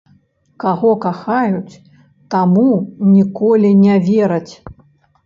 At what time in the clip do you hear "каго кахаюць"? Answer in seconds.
0.61-1.79